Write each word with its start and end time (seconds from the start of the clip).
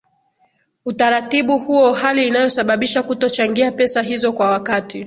utaratibu 0.85 1.59
huo 1.59 1.93
hali 1.93 2.27
inayosababisha 2.27 3.03
kutochangia 3.03 3.71
pesa 3.71 4.01
hizo 4.01 4.33
kwa 4.33 4.49
wakati 4.49 4.99